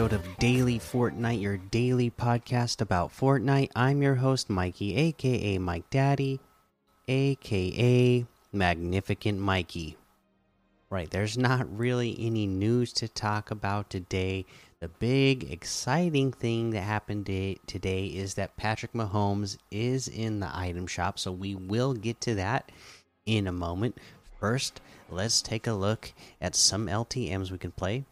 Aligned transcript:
episode 0.00 0.18
of 0.18 0.38
Daily 0.38 0.78
Fortnite, 0.78 1.42
your 1.42 1.58
daily 1.58 2.10
podcast 2.10 2.80
about 2.80 3.12
Fortnite. 3.12 3.68
I'm 3.76 4.00
your 4.00 4.14
host, 4.14 4.48
Mikey, 4.48 4.96
aka 4.96 5.58
Mike 5.58 5.90
Daddy, 5.90 6.40
aka 7.06 8.24
Magnificent 8.50 9.38
Mikey. 9.38 9.98
Right, 10.88 11.10
there's 11.10 11.36
not 11.36 11.76
really 11.76 12.16
any 12.18 12.46
news 12.46 12.94
to 12.94 13.08
talk 13.08 13.50
about 13.50 13.90
today. 13.90 14.46
The 14.80 14.88
big 14.88 15.52
exciting 15.52 16.32
thing 16.32 16.70
that 16.70 16.80
happened 16.80 17.26
today 17.26 18.06
is 18.06 18.34
that 18.34 18.56
Patrick 18.56 18.94
Mahomes 18.94 19.58
is 19.70 20.08
in 20.08 20.40
the 20.40 20.50
item 20.50 20.86
shop, 20.86 21.18
so 21.18 21.30
we 21.30 21.54
will 21.54 21.92
get 21.92 22.22
to 22.22 22.36
that 22.36 22.72
in 23.26 23.46
a 23.46 23.52
moment. 23.52 23.98
First, 24.38 24.80
let's 25.10 25.42
take 25.42 25.66
a 25.66 25.74
look 25.74 26.14
at 26.40 26.54
some 26.54 26.86
LTMs 26.86 27.50
we 27.50 27.58
can 27.58 27.72
play. 27.72 28.06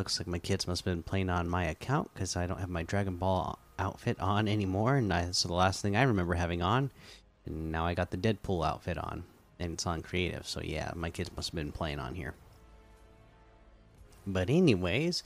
Looks 0.00 0.18
like 0.18 0.26
my 0.26 0.38
kids 0.38 0.66
must 0.66 0.82
have 0.82 0.94
been 0.94 1.02
playing 1.02 1.28
on 1.28 1.46
my 1.46 1.66
account 1.66 2.10
because 2.14 2.34
I 2.34 2.46
don't 2.46 2.58
have 2.58 2.70
my 2.70 2.84
Dragon 2.84 3.16
Ball 3.16 3.58
outfit 3.78 4.18
on 4.18 4.48
anymore, 4.48 4.96
and 4.96 5.10
that's 5.10 5.42
the 5.42 5.52
last 5.52 5.82
thing 5.82 5.94
I 5.94 6.04
remember 6.04 6.32
having 6.32 6.62
on. 6.62 6.90
And 7.44 7.70
now 7.70 7.84
I 7.84 7.92
got 7.92 8.10
the 8.10 8.16
Deadpool 8.16 8.66
outfit 8.66 8.96
on, 8.96 9.24
and 9.58 9.74
it's 9.74 9.84
on 9.84 10.00
creative. 10.00 10.48
So 10.48 10.62
yeah, 10.64 10.90
my 10.96 11.10
kids 11.10 11.30
must 11.36 11.50
have 11.50 11.54
been 11.54 11.70
playing 11.70 11.98
on 11.98 12.14
here. 12.14 12.32
But 14.26 14.48
anyways, 14.48 15.22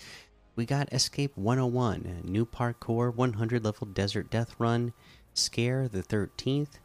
we 0.56 0.66
got 0.66 0.93
Escape 0.93 1.37
101, 1.37 2.23
new 2.24 2.45
parkour 2.45 3.15
100 3.15 3.65
level 3.65 3.87
desert 3.87 4.29
death 4.29 4.57
run, 4.59 4.93
Scare 5.35 5.87
the 5.87 6.02
13th, 6.02 6.80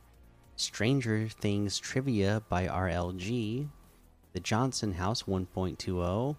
Stranger 0.56 1.28
Things 1.28 1.80
Trivia 1.80 2.44
by 2.50 2.67
RLG, 2.67 3.67
The 4.33 4.39
Johnson 4.39 4.94
House 4.94 5.23
1.20, 5.23 6.35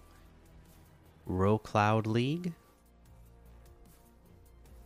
Row 1.31 1.57
Cloud 1.57 2.05
League, 2.05 2.53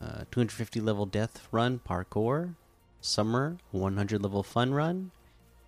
uh, 0.01 0.25
250 0.31 0.79
level 0.79 1.05
Death 1.05 1.47
Run 1.51 1.79
Parkour, 1.79 2.55
Summer 3.01 3.57
100 3.71 4.21
level 4.21 4.43
Fun 4.43 4.73
Run, 4.73 5.11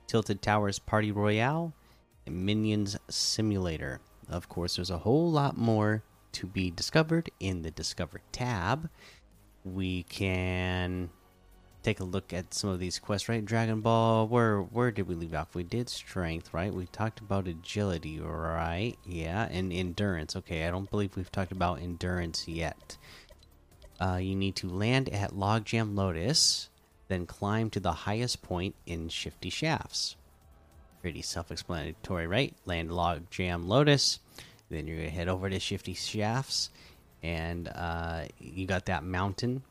Tilted 0.06 0.42
Towers 0.42 0.80
Party 0.80 1.12
Royale, 1.12 1.74
and 2.26 2.46
Minions 2.46 2.96
Simulator. 3.10 4.00
Of 4.30 4.50
course, 4.50 4.76
there's 4.76 4.90
a 4.90 5.00
whole 5.00 5.32
lot 5.32 5.58
more 5.58 6.04
to 6.34 6.46
be 6.46 6.70
discovered 6.70 7.32
in 7.40 7.64
the 7.64 7.72
Discover 7.72 8.22
tab. 8.32 8.90
We 9.64 10.04
can 10.04 11.10
take 11.84 12.00
a 12.00 12.04
look 12.04 12.34
at 12.34 12.54
some 12.54 12.70
of 12.70 12.80
these 12.80 13.00
quests, 13.00 13.30
right? 13.30 13.44
Dragon 13.44 13.82
Ball, 13.82 14.28
where 14.28 14.60
where 14.62 14.92
did 14.92 15.08
we 15.08 15.16
leave 15.16 15.34
off? 15.34 15.56
We 15.56 15.64
did 15.64 15.90
strength, 15.90 16.54
right? 16.54 16.74
We 16.74 16.86
talked 16.88 17.20
about 17.20 17.48
agility, 17.48 18.20
right? 18.20 18.96
Yeah, 19.06 19.48
and 19.50 19.72
endurance. 19.72 20.36
Okay, 20.36 20.66
I 20.66 20.72
don't 20.72 20.90
believe 20.90 21.16
we've 21.16 21.32
talked 21.32 21.52
about 21.52 21.82
endurance 21.82 22.48
yet. 22.48 22.98
Uh, 24.00 24.20
you 24.22 24.36
need 24.36 24.56
to 24.58 24.70
land 24.70 25.10
at 25.10 25.32
Logjam 25.32 25.96
Lotus, 25.96 26.70
then 27.08 27.26
climb 27.26 27.70
to 27.72 27.80
the 27.80 27.94
highest 27.94 28.42
point 28.42 28.76
in 28.86 29.10
Shifty 29.10 29.50
Shafts. 29.50 30.16
Pretty 31.02 31.22
self-explanatory, 31.22 32.28
right? 32.28 32.54
Land 32.66 32.90
Logjam 32.90 33.68
Lotus, 33.68 34.20
then 34.70 34.88
you're 34.88 34.98
gonna 34.98 35.10
head 35.10 35.30
over 35.30 35.50
to 35.50 35.60
Shifty 35.60 35.94
Shafts, 35.94 36.70
and 37.24 37.70
uh, 37.70 38.26
you 38.40 38.68
got 38.68 38.86
that 38.86 39.04
mountain 39.04 39.64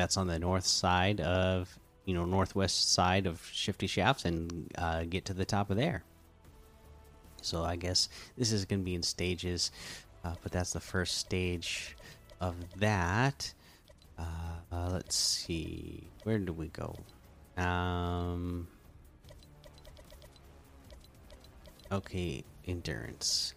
that's 0.00 0.16
on 0.16 0.26
the 0.26 0.38
north 0.38 0.66
side 0.66 1.20
of 1.20 1.78
you 2.06 2.14
know 2.14 2.24
northwest 2.24 2.94
side 2.94 3.26
of 3.26 3.46
Shifty 3.52 3.86
Shafts 3.86 4.24
and 4.24 4.72
uh, 4.78 5.04
get 5.04 5.26
to 5.26 5.34
the 5.34 5.44
top 5.44 5.70
of 5.70 5.76
there. 5.76 6.02
So 7.42 7.62
I 7.62 7.76
guess 7.76 8.08
this 8.36 8.50
is 8.50 8.64
going 8.64 8.80
to 8.80 8.84
be 8.84 8.94
in 8.94 9.02
stages, 9.02 9.70
uh, 10.24 10.34
but 10.42 10.52
that's 10.52 10.72
the 10.72 10.80
first 10.80 11.18
stage 11.18 11.96
of 12.40 12.54
that. 12.78 13.52
Uh, 14.18 14.24
uh 14.72 14.88
let's 14.92 15.16
see, 15.16 16.08
where 16.24 16.38
do 16.38 16.52
we 16.52 16.68
go? 16.68 16.96
Um. 17.56 18.68
Okay, 21.92 22.44
endurance 22.66 23.54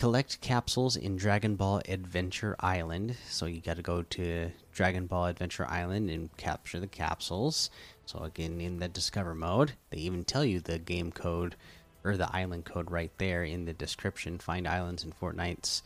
collect 0.00 0.40
capsules 0.40 0.96
in 0.96 1.14
Dragon 1.14 1.56
Ball 1.56 1.82
Adventure 1.86 2.56
Island. 2.58 3.16
So 3.28 3.44
you 3.44 3.60
got 3.60 3.76
to 3.76 3.82
go 3.82 4.00
to 4.00 4.50
Dragon 4.72 5.04
Ball 5.06 5.26
Adventure 5.26 5.66
Island 5.68 6.08
and 6.08 6.34
capture 6.38 6.80
the 6.80 6.86
capsules. 6.86 7.68
So 8.06 8.20
again, 8.20 8.62
in 8.62 8.78
the 8.78 8.88
Discover 8.88 9.34
mode, 9.34 9.72
they 9.90 9.98
even 9.98 10.24
tell 10.24 10.42
you 10.42 10.60
the 10.60 10.78
game 10.78 11.12
code 11.12 11.54
or 12.02 12.16
the 12.16 12.34
island 12.34 12.64
code 12.64 12.90
right 12.90 13.12
there 13.18 13.44
in 13.44 13.66
the 13.66 13.74
description. 13.74 14.38
Find 14.38 14.66
islands 14.66 15.04
in 15.04 15.12
Fortnite's 15.12 15.82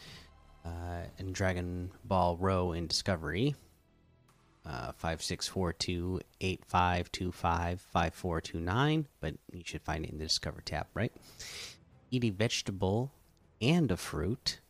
uh, 0.65 1.09
and 1.19 1.35
Dragon 1.35 1.91
Ball 2.05 2.37
Row 2.37 2.71
in 2.71 2.87
Discovery. 2.87 3.57
Uh, 4.65 4.93
five 4.93 5.25
six 5.25 5.49
four 5.49 5.73
two 5.73 6.21
eight 6.41 6.65
five 6.65 7.11
two 7.11 7.33
five 7.33 7.81
five 7.81 8.15
four 8.15 8.41
two 8.41 8.61
nine, 8.61 9.09
but 9.21 9.35
you 9.53 9.63
should 9.65 9.83
find 9.83 10.05
it 10.05 10.13
in 10.13 10.19
the 10.19 10.25
Discover 10.25 10.61
tab, 10.61 10.87
right? 10.95 11.13
Eat 12.13 12.23
a 12.23 12.31
vegetable 12.31 13.11
and 13.71 13.91
a 13.91 13.97
fruit. 13.97 14.61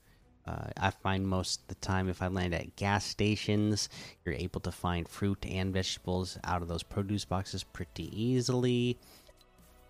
Uh, 0.47 0.67
I 0.77 0.91
find 0.91 1.27
most 1.27 1.63
of 1.63 1.69
the 1.69 1.75
time 1.77 2.09
if 2.09 2.21
I 2.21 2.27
land 2.29 2.55
at 2.55 2.77
gas 2.77 3.05
stations, 3.05 3.89
you're 4.25 4.35
able 4.35 4.61
to 4.61 4.73
find 4.73 5.09
fruit 5.09 5.45
and 5.47 5.73
vegetables 5.73 6.39
out 6.45 6.61
of 6.61 6.69
those 6.69 6.83
produce 6.83 7.25
boxes 7.25 7.65
pretty 7.65 8.11
easily. 8.13 8.99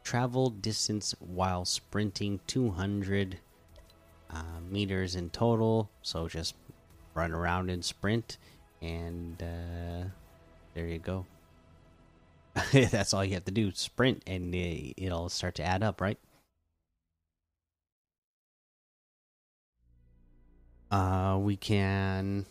Travel 0.05 0.51
distance 0.51 1.15
while 1.19 1.65
sprinting 1.65 2.39
200 2.47 3.39
uh, 4.31 4.43
meters 4.71 5.17
in 5.17 5.31
total. 5.31 5.91
So 6.03 6.29
just 6.29 6.55
run 7.15 7.33
around 7.33 7.71
and 7.71 7.85
sprint, 7.85 8.39
and 8.81 9.43
uh, 9.43 10.09
there 10.75 10.87
you 10.87 10.99
go. 10.99 11.27
That's 12.73 13.13
all 13.13 13.25
you 13.25 13.35
have 13.35 13.45
to 13.47 13.53
do 13.53 13.73
sprint, 13.73 14.23
and 14.27 14.55
it'll 14.55 15.29
start 15.29 15.57
to 15.57 15.65
add 15.65 15.83
up, 15.83 16.01
right? 16.01 16.19
Uh, 20.95 21.37
we 21.39 21.57
can. 21.57 22.47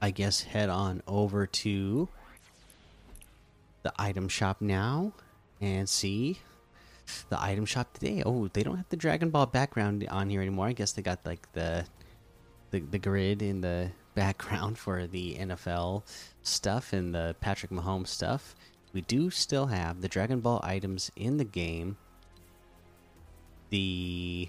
I 0.00 0.10
guess 0.10 0.42
head 0.42 0.68
on 0.68 1.04
over 1.06 1.46
to 1.46 2.08
the 3.84 3.92
item 3.96 4.28
shop 4.28 4.60
now 4.60 5.12
and 5.60 5.88
see 5.88 6.40
the 7.28 7.40
item 7.40 7.64
shop 7.64 7.92
today. 7.92 8.24
Oh, 8.26 8.48
they 8.48 8.64
don't 8.64 8.76
have 8.76 8.88
the 8.88 8.96
Dragon 8.96 9.30
Ball 9.30 9.46
background 9.46 10.04
on 10.10 10.28
here 10.28 10.40
anymore. 10.40 10.66
I 10.66 10.72
guess 10.72 10.90
they 10.90 11.02
got 11.02 11.20
like 11.24 11.46
the 11.52 11.84
the, 12.72 12.80
the 12.80 12.98
grid 12.98 13.40
in 13.40 13.60
the 13.60 13.92
background 14.16 14.78
for 14.78 15.06
the 15.06 15.36
NFL 15.36 16.02
stuff 16.42 16.92
and 16.92 17.14
the 17.14 17.36
Patrick 17.40 17.70
Mahomes 17.70 18.08
stuff. 18.08 18.56
We 18.92 19.02
do 19.02 19.30
still 19.30 19.66
have 19.66 20.00
the 20.00 20.08
Dragon 20.08 20.40
Ball 20.40 20.60
items 20.64 21.12
in 21.14 21.36
the 21.36 21.44
game 21.44 21.98
the 23.72 24.48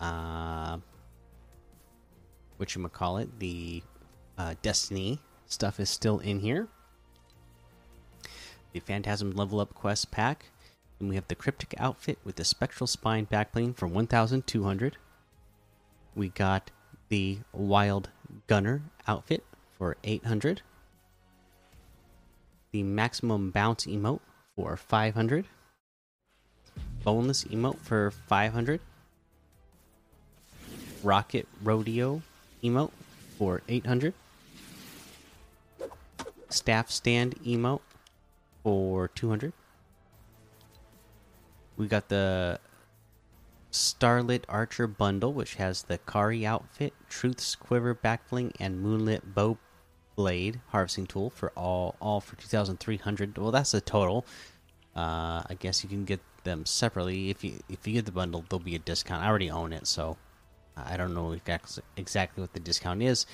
uh 0.00 0.76
what 2.58 2.74
you 2.74 2.88
call 2.88 3.16
it 3.16 3.40
the 3.40 3.82
uh, 4.36 4.54
destiny 4.62 5.18
stuff 5.46 5.80
is 5.80 5.90
still 5.90 6.18
in 6.20 6.40
here. 6.40 6.68
The 8.72 8.80
phantasm 8.80 9.32
level 9.32 9.60
up 9.60 9.74
quest 9.74 10.10
pack. 10.10 10.46
And 11.00 11.08
we 11.08 11.14
have 11.14 11.28
the 11.28 11.34
cryptic 11.34 11.74
outfit 11.78 12.18
with 12.24 12.36
the 12.36 12.44
spectral 12.44 12.86
spine 12.86 13.26
backbling 13.26 13.76
for 13.76 13.86
1200 13.86 14.96
we 16.16 16.28
got 16.28 16.72
the 17.08 17.38
wild 17.52 18.10
gunner 18.48 18.82
outfit 19.06 19.44
for 19.78 19.96
800 20.02 20.62
the 22.72 22.82
maximum 22.82 23.52
bounce 23.52 23.86
emote 23.86 24.18
for 24.56 24.76
500 24.76 25.46
boneless 27.08 27.44
emote 27.44 27.78
for 27.78 28.10
500 28.10 28.80
rocket 31.02 31.48
rodeo 31.62 32.20
emote 32.62 32.90
for 33.38 33.62
800 33.66 34.12
staff 36.50 36.90
stand 36.90 37.34
emote 37.46 37.80
for 38.62 39.08
200 39.08 39.54
we 41.78 41.86
got 41.86 42.10
the 42.10 42.60
starlit 43.70 44.44
archer 44.46 44.86
bundle 44.86 45.32
which 45.32 45.54
has 45.54 45.84
the 45.84 45.96
kari 45.96 46.44
outfit 46.44 46.92
truth's 47.08 47.54
quiver 47.54 47.94
backbling 47.94 48.52
and 48.60 48.82
moonlit 48.82 49.34
bow 49.34 49.56
blade 50.14 50.60
harvesting 50.72 51.06
tool 51.06 51.30
for 51.30 51.52
all 51.56 51.96
all 52.02 52.20
for 52.20 52.36
2300 52.36 53.38
well 53.38 53.50
that's 53.50 53.72
the 53.72 53.80
total 53.80 54.26
uh 54.98 55.42
i 55.50 55.56
guess 55.58 55.82
you 55.84 55.88
can 55.88 56.04
get 56.04 56.20
them 56.48 56.64
separately. 56.64 57.30
If 57.30 57.44
you 57.44 57.60
if 57.68 57.86
you 57.86 57.92
get 57.92 58.06
the 58.06 58.12
bundle, 58.12 58.44
there'll 58.48 58.64
be 58.64 58.74
a 58.74 58.78
discount. 58.78 59.22
I 59.22 59.28
already 59.28 59.50
own 59.50 59.72
it, 59.72 59.86
so 59.86 60.16
I 60.76 60.96
don't 60.96 61.14
know 61.14 61.32
exactly 61.96 62.40
what 62.40 62.52
the 62.52 62.60
discount 62.60 63.02
is. 63.02 63.26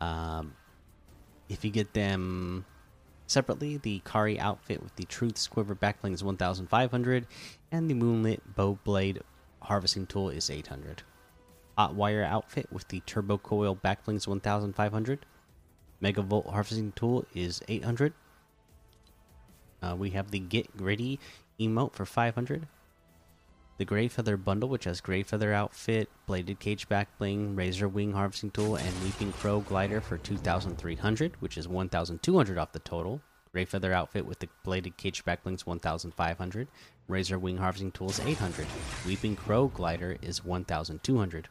Um, 0.00 0.54
if 1.48 1.64
you 1.64 1.70
get 1.70 1.92
them 1.92 2.64
Separately, 3.26 3.78
the 3.78 4.02
Kari 4.04 4.38
outfit 4.38 4.82
with 4.82 4.94
the 4.96 5.04
Truth 5.04 5.48
Quiver 5.48 5.74
backbling 5.74 6.12
is 6.12 6.22
1,500, 6.22 7.26
and 7.72 7.88
the 7.88 7.94
Moonlit 7.94 8.54
Bow 8.54 8.78
Blade 8.84 9.22
harvesting 9.62 10.06
tool 10.06 10.28
is 10.28 10.50
800. 10.50 11.02
Hot 11.78 11.94
Wire 11.94 12.22
outfit 12.22 12.70
with 12.70 12.86
the 12.88 13.00
Turbo 13.06 13.38
Coil 13.38 13.74
backbling 13.74 14.16
is 14.16 14.28
1,500. 14.28 15.24
Megavolt 16.02 16.52
harvesting 16.52 16.92
tool 16.92 17.24
is 17.34 17.62
800. 17.66 18.12
Uh, 19.84 19.94
we 19.94 20.10
have 20.10 20.30
the 20.30 20.38
Get 20.38 20.76
Gritty 20.76 21.20
emote 21.60 21.92
for 21.92 22.06
500. 22.06 22.66
The 23.76 23.84
Gray 23.84 24.08
Feather 24.08 24.36
bundle, 24.36 24.68
which 24.68 24.84
has 24.84 25.00
Gray 25.00 25.22
Feather 25.22 25.52
outfit, 25.52 26.08
Bladed 26.26 26.60
Cage 26.60 26.88
back 26.88 27.08
bling, 27.18 27.56
Razor 27.56 27.88
Wing 27.88 28.12
harvesting 28.12 28.50
tool, 28.52 28.76
and 28.76 29.02
Weeping 29.02 29.32
Crow 29.32 29.60
glider 29.60 30.00
for 30.00 30.16
2,300, 30.16 31.32
which 31.40 31.58
is 31.58 31.66
1,200 31.66 32.56
off 32.56 32.72
the 32.72 32.78
total. 32.78 33.20
Gray 33.52 33.64
Feather 33.64 33.92
outfit 33.92 34.26
with 34.26 34.38
the 34.38 34.48
Bladed 34.62 34.96
Cage 34.96 35.24
backblings 35.24 35.66
1,500. 35.66 36.68
Razor 37.08 37.38
Wing 37.38 37.58
harvesting 37.58 37.92
tool 37.92 38.10
is 38.10 38.20
800. 38.20 38.66
Weeping 39.06 39.36
Crow 39.36 39.68
glider 39.68 40.16
is 40.22 40.44
1,200. 40.44 41.48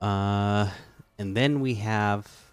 Uh, 0.00 0.70
and 1.18 1.36
then 1.36 1.60
we 1.60 1.74
have 1.74 2.47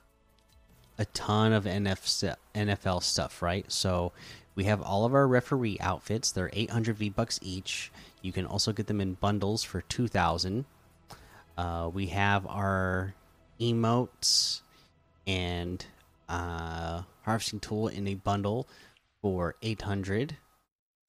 a 0.97 1.05
ton 1.05 1.53
of 1.53 1.65
NFL 1.65 3.03
stuff, 3.03 3.41
right? 3.41 3.69
So 3.71 4.11
we 4.55 4.65
have 4.65 4.81
all 4.81 5.05
of 5.05 5.13
our 5.13 5.27
referee 5.27 5.77
outfits. 5.81 6.31
They're 6.31 6.49
800 6.53 6.97
V 6.97 7.09
bucks 7.09 7.39
each. 7.41 7.91
You 8.21 8.31
can 8.31 8.45
also 8.45 8.71
get 8.71 8.87
them 8.87 9.01
in 9.01 9.13
bundles 9.15 9.63
for 9.63 9.81
2,000. 9.81 10.65
Uh, 11.57 11.89
we 11.93 12.07
have 12.07 12.47
our 12.47 13.13
emotes 13.59 14.61
and 15.27 15.85
uh, 16.29 17.01
harvesting 17.23 17.59
tool 17.59 17.87
in 17.87 18.07
a 18.07 18.15
bundle 18.15 18.67
for 19.21 19.55
800. 19.61 20.37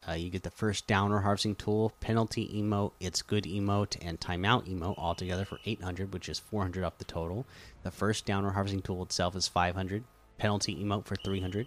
Uh, 0.08 0.12
you 0.12 0.30
get 0.30 0.44
the 0.44 0.50
first 0.50 0.86
downer 0.86 1.20
harvesting 1.20 1.56
tool, 1.56 1.92
penalty 2.00 2.48
emote, 2.54 2.92
it's 3.00 3.22
good 3.22 3.42
emote, 3.44 3.96
and 4.00 4.20
timeout 4.20 4.68
emote 4.68 4.94
all 4.96 5.16
together 5.16 5.44
for 5.44 5.58
800, 5.64 6.12
which 6.12 6.28
is 6.28 6.38
400 6.38 6.84
off 6.84 6.98
the 6.98 7.04
total. 7.04 7.44
The 7.82 7.90
first 7.90 8.24
downer 8.24 8.50
harvesting 8.50 8.82
tool 8.82 9.02
itself 9.02 9.34
is 9.34 9.48
500, 9.48 10.04
penalty 10.38 10.76
emote 10.76 11.06
for 11.06 11.16
300, 11.16 11.66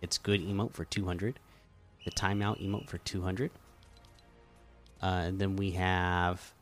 it's 0.00 0.16
good 0.16 0.40
emote 0.40 0.72
for 0.74 0.84
200, 0.84 1.40
the 2.04 2.10
timeout 2.12 2.64
emote 2.64 2.88
for 2.88 2.98
200. 2.98 3.50
Uh, 5.02 5.06
and 5.06 5.40
then 5.40 5.56
we 5.56 5.72
have 5.72 6.52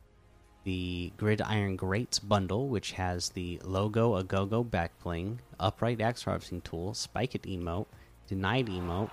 the 0.65 1.13
Gridiron 1.19 1.77
Greats 1.77 2.19
bundle, 2.19 2.69
which 2.69 2.93
has 2.93 3.31
the 3.31 3.61
logo 3.63 4.17
a 4.17 4.25
go 4.25 4.47
go 4.47 4.65
back 4.65 4.93
bling, 5.03 5.41
upright 5.59 6.01
axe 6.01 6.23
harvesting 6.23 6.63
tool, 6.63 6.95
spike 6.95 7.35
it 7.35 7.43
emote, 7.43 7.87
denied 8.27 8.69
emote 8.69 9.11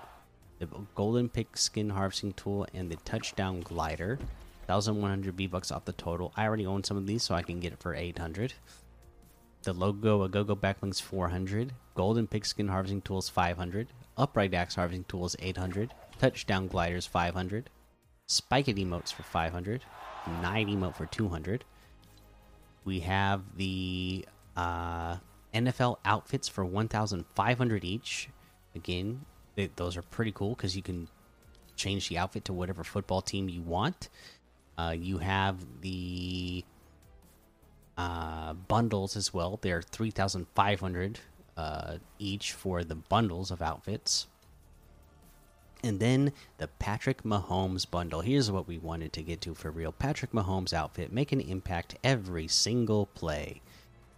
the 0.58 0.68
golden 0.94 1.28
pigskin 1.28 1.90
harvesting 1.90 2.32
tool, 2.32 2.66
and 2.74 2.90
the 2.90 2.96
touchdown 2.96 3.60
glider. 3.60 4.18
1100 4.66 5.34
V 5.34 5.46
bucks 5.46 5.70
off 5.72 5.86
the 5.86 5.92
total. 5.92 6.32
I 6.36 6.46
already 6.46 6.66
own 6.66 6.84
some 6.84 6.96
of 6.96 7.06
these, 7.06 7.22
so 7.22 7.34
I 7.34 7.42
can 7.42 7.58
get 7.58 7.72
it 7.72 7.80
for 7.80 7.94
800. 7.94 8.52
The 9.62 9.72
logo 9.72 10.22
a 10.22 10.28
go 10.28 10.44
go 10.44 10.54
backlinks 10.54 11.00
400. 11.00 11.72
Golden 11.94 12.26
pigskin 12.26 12.68
harvesting 12.68 13.02
tools 13.02 13.28
500. 13.28 13.88
Upright 14.16 14.54
axe 14.54 14.74
harvesting 14.74 15.04
tools 15.04 15.36
800. 15.38 15.92
Touchdown 16.18 16.68
gliders 16.68 17.06
500. 17.06 17.70
Spike 18.26 18.66
emotes 18.66 19.12
for 19.12 19.22
500. 19.22 19.82
Night 20.42 20.66
emote 20.66 20.96
for 20.96 21.06
200. 21.06 21.64
We 22.84 23.00
have 23.00 23.42
the 23.56 24.26
uh, 24.56 25.16
NFL 25.54 25.96
outfits 26.04 26.48
for 26.48 26.64
1,500 26.64 27.84
each. 27.84 28.28
Again, 28.74 29.24
they, 29.58 29.68
those 29.74 29.96
are 29.96 30.02
pretty 30.02 30.30
cool 30.30 30.54
because 30.54 30.76
you 30.76 30.82
can 30.82 31.08
change 31.74 32.08
the 32.08 32.16
outfit 32.16 32.44
to 32.44 32.52
whatever 32.52 32.84
football 32.84 33.20
team 33.20 33.48
you 33.48 33.60
want. 33.60 34.08
Uh, 34.78 34.94
you 34.96 35.18
have 35.18 35.56
the 35.80 36.64
uh, 37.96 38.52
bundles 38.52 39.16
as 39.16 39.34
well. 39.34 39.58
They're 39.60 39.82
three 39.82 40.12
thousand 40.12 40.46
five 40.54 40.78
hundred 40.78 41.18
uh, 41.56 41.96
each 42.20 42.52
for 42.52 42.84
the 42.84 42.94
bundles 42.94 43.50
of 43.50 43.60
outfits. 43.60 44.28
And 45.82 45.98
then 45.98 46.32
the 46.58 46.68
Patrick 46.68 47.24
Mahomes 47.24 47.88
bundle. 47.88 48.20
Here's 48.20 48.50
what 48.52 48.68
we 48.68 48.78
wanted 48.78 49.12
to 49.14 49.22
get 49.22 49.40
to 49.40 49.54
for 49.54 49.72
real. 49.72 49.90
Patrick 49.90 50.30
Mahomes 50.30 50.72
outfit 50.72 51.12
make 51.12 51.32
an 51.32 51.40
impact 51.40 51.96
every 52.04 52.46
single 52.46 53.06
play. 53.06 53.60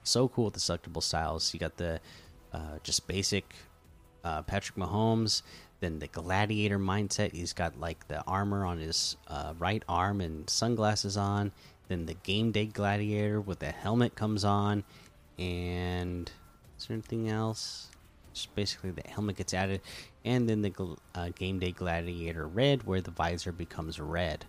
So 0.02 0.28
cool 0.28 0.46
with 0.46 0.54
the 0.54 0.60
selectable 0.60 1.02
styles. 1.02 1.54
You 1.54 1.60
got 1.60 1.78
the 1.78 2.00
uh, 2.52 2.78
just 2.82 3.06
basic 3.06 3.54
uh, 4.24 4.42
Patrick 4.42 4.76
Mahomes. 4.76 5.42
Then 5.80 5.98
the 5.98 6.08
gladiator 6.08 6.78
mindset. 6.78 7.32
He's 7.32 7.52
got 7.52 7.80
like 7.80 8.06
the 8.08 8.22
armor 8.26 8.64
on 8.66 8.78
his 8.78 9.16
uh, 9.28 9.54
right 9.58 9.82
arm 9.88 10.20
and 10.20 10.48
sunglasses 10.48 11.16
on. 11.16 11.52
Then 11.88 12.06
the 12.06 12.14
game 12.14 12.52
day 12.52 12.66
gladiator 12.66 13.40
with 13.40 13.60
the 13.60 13.70
helmet 13.70 14.14
comes 14.14 14.44
on. 14.44 14.84
And 15.38 16.30
is 16.78 16.86
there 16.86 16.94
anything 16.94 17.30
else? 17.30 17.88
Just 18.34 18.54
basically 18.54 18.90
the 18.90 19.08
helmet 19.08 19.36
gets 19.36 19.54
added. 19.54 19.80
And 20.24 20.48
then 20.48 20.62
the 20.62 20.96
uh, 21.14 21.30
game 21.30 21.58
day 21.58 21.72
gladiator 21.72 22.46
red, 22.46 22.86
where 22.86 23.00
the 23.00 23.10
visor 23.10 23.52
becomes 23.52 23.98
red. 23.98 24.44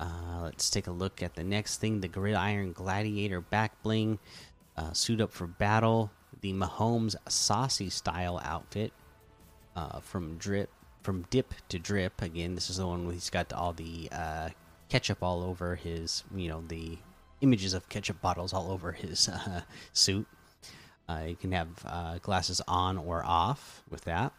Uh, 0.00 0.42
let's 0.44 0.68
take 0.68 0.86
a 0.86 0.92
look 0.92 1.22
at 1.22 1.34
the 1.34 1.44
next 1.44 1.78
thing 1.78 2.00
the 2.00 2.08
gridiron 2.08 2.72
gladiator 2.72 3.40
back 3.40 3.82
bling. 3.82 4.18
Uh, 4.76 4.92
suit 4.92 5.20
up 5.20 5.32
for 5.32 5.46
battle 5.46 6.10
the 6.40 6.52
Mahomes 6.52 7.16
saucy 7.28 7.90
style 7.90 8.40
outfit 8.44 8.92
uh, 9.74 10.00
from 10.00 10.36
drip 10.38 10.70
from 11.02 11.24
dip 11.30 11.54
to 11.68 11.78
drip. 11.78 12.20
Again, 12.20 12.56
this 12.56 12.68
is 12.68 12.78
the 12.78 12.86
one 12.86 13.04
where 13.04 13.14
he's 13.14 13.30
got 13.30 13.52
all 13.52 13.72
the 13.72 14.08
uh, 14.10 14.48
ketchup 14.88 15.22
all 15.22 15.42
over 15.42 15.76
his, 15.76 16.24
you 16.34 16.48
know, 16.48 16.64
the 16.66 16.98
images 17.40 17.74
of 17.74 17.88
ketchup 17.88 18.20
bottles 18.20 18.52
all 18.52 18.72
over 18.72 18.92
his 18.92 19.28
uh, 19.28 19.60
suit. 19.92 20.26
Uh, 21.08 21.22
you 21.28 21.36
can 21.36 21.52
have 21.52 21.68
uh, 21.86 22.18
glasses 22.18 22.60
on 22.66 22.98
or 22.98 23.24
off 23.24 23.84
with 23.88 24.02
that. 24.02 24.32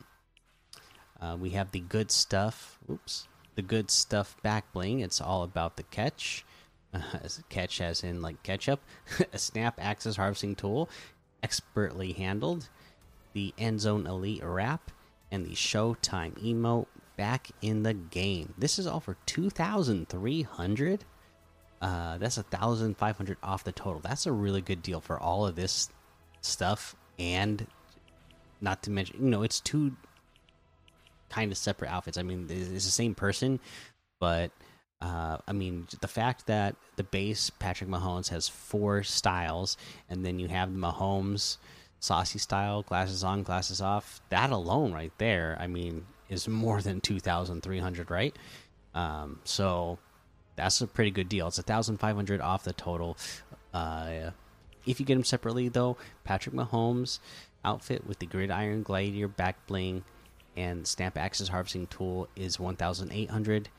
Uh, 1.21 1.37
we 1.39 1.51
have 1.51 1.71
the 1.71 1.79
good 1.79 2.11
stuff. 2.11 2.77
Oops, 2.91 3.27
the 3.55 3.61
good 3.61 3.89
stuff 3.89 4.35
back 4.43 4.71
bling. 4.73 4.99
It's 4.99 5.21
all 5.21 5.43
about 5.43 5.77
the 5.77 5.83
catch. 5.83 6.45
catch 7.49 7.79
as 7.79 8.03
in 8.03 8.21
like 8.21 8.43
ketchup. 8.43 8.81
a 9.33 9.37
snap 9.37 9.79
axis 9.81 10.17
harvesting 10.17 10.55
tool 10.55 10.89
expertly 11.47 12.11
handled, 12.11 12.67
the 13.31 13.53
End 13.57 13.79
Zone 13.79 14.05
Elite 14.05 14.43
wrap, 14.43 14.91
and 15.31 15.45
the 15.45 15.55
Showtime 15.55 16.33
emote 16.43 16.87
back 17.15 17.51
in 17.61 17.83
the 17.83 17.93
game. 17.93 18.53
This 18.57 18.77
is 18.77 18.85
all 18.85 18.99
for 18.99 19.15
2,300. 19.27 21.05
Uh, 21.81 22.17
that's 22.17 22.37
a 22.37 22.43
thousand 22.43 22.97
five 22.97 23.15
hundred 23.15 23.37
off 23.41 23.63
the 23.63 23.71
total. 23.71 24.01
That's 24.01 24.25
a 24.25 24.31
really 24.33 24.61
good 24.61 24.81
deal 24.81 24.99
for 24.99 25.17
all 25.17 25.47
of 25.47 25.55
this 25.55 25.89
stuff, 26.41 26.95
and 27.17 27.65
not 28.59 28.83
to 28.83 28.91
mention, 28.91 29.23
you 29.23 29.29
know, 29.29 29.43
it's 29.43 29.61
two 29.61 29.95
kind 31.29 31.49
of 31.49 31.57
separate 31.57 31.89
outfits. 31.89 32.17
I 32.17 32.23
mean, 32.23 32.47
it's 32.49 32.83
the 32.83 32.91
same 32.91 33.15
person, 33.15 33.61
but 34.19 34.51
uh, 35.01 35.37
I 35.47 35.53
mean, 35.53 35.87
the 36.01 36.07
fact 36.07 36.47
that 36.47 36.75
the 36.95 37.03
base 37.03 37.49
Patrick 37.49 37.89
Mahomes 37.89 38.29
has 38.29 38.47
four 38.47 39.03
styles, 39.03 39.77
and 40.09 40.25
then 40.25 40.39
you 40.39 40.47
have 40.47 40.73
the 40.73 40.79
Mahomes 40.79 41.57
saucy 41.99 42.39
style, 42.39 42.81
glasses 42.81 43.23
on, 43.23 43.43
glasses 43.43 43.81
off. 43.81 44.21
That 44.29 44.49
alone, 44.49 44.93
right 44.93 45.11
there, 45.17 45.55
I 45.59 45.67
mean, 45.67 46.05
is 46.29 46.47
more 46.47 46.81
than 46.81 47.01
two 47.01 47.19
thousand 47.19 47.61
three 47.61 47.79
hundred, 47.79 48.09
right? 48.09 48.35
Um, 48.95 49.39
so 49.43 49.99
that's 50.55 50.81
a 50.81 50.87
pretty 50.87 51.11
good 51.11 51.29
deal. 51.29 51.47
It's 51.47 51.59
a 51.59 51.63
thousand 51.63 51.97
five 51.99 52.15
hundred 52.15 52.41
off 52.41 52.63
the 52.63 52.73
total. 52.73 53.17
Uh, 53.73 54.31
if 54.87 54.99
you 54.99 55.05
get 55.05 55.15
them 55.15 55.23
separately, 55.23 55.69
though, 55.69 55.97
Patrick 56.23 56.55
Mahomes 56.55 57.19
outfit 57.63 58.07
with 58.07 58.17
the 58.19 58.25
Gridiron 58.25 58.81
Gladiator 58.81 59.27
back 59.27 59.67
bling 59.67 60.03
and 60.55 60.87
Snap 60.87 61.17
Axis 61.17 61.49
harvesting 61.49 61.85
tool 61.85 62.27
is 62.35 62.59
one 62.59 62.75
thousand 62.75 63.11
eight 63.11 63.29
hundred 63.29 63.69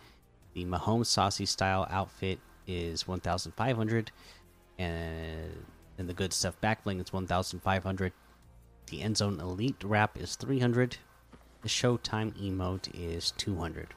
the 0.54 0.64
Mahomes 0.64 1.06
Saucy 1.06 1.46
style 1.46 1.86
outfit 1.90 2.38
is 2.66 3.06
1,500, 3.06 4.10
and 4.78 5.64
and 5.98 6.08
the 6.08 6.14
good 6.14 6.32
stuff 6.32 6.60
back 6.60 6.84
bling 6.84 7.00
is 7.00 7.12
1,500. 7.12 8.12
The 8.86 9.02
End 9.02 9.16
Zone 9.16 9.40
Elite 9.40 9.82
wrap 9.84 10.16
is 10.16 10.36
300. 10.36 10.96
The 11.62 11.68
Showtime 11.68 12.32
emote 12.40 12.88
is 12.94 13.32
200. 13.32 13.88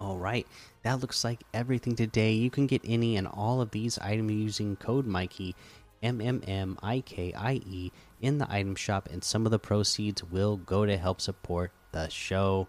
All 0.00 0.18
right, 0.18 0.46
that 0.82 1.00
looks 1.00 1.24
like 1.24 1.42
everything 1.52 1.96
today. 1.96 2.32
You 2.32 2.50
can 2.50 2.66
get 2.66 2.82
any 2.84 3.16
and 3.16 3.26
all 3.26 3.60
of 3.60 3.70
these 3.70 3.98
items 3.98 4.32
using 4.32 4.76
code 4.76 5.06
Mikey, 5.06 5.56
M 6.02 6.20
M 6.20 6.42
M 6.46 6.78
I 6.82 7.00
K 7.00 7.32
I 7.32 7.54
E, 7.66 7.90
in 8.20 8.38
the 8.38 8.46
item 8.50 8.76
shop, 8.76 9.08
and 9.10 9.24
some 9.24 9.46
of 9.46 9.52
the 9.52 9.58
proceeds 9.58 10.22
will 10.22 10.58
go 10.58 10.84
to 10.86 10.96
help 10.96 11.20
support 11.20 11.72
the 11.92 12.08
show. 12.08 12.68